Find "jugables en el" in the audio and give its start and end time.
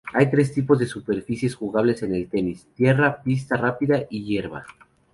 1.53-2.27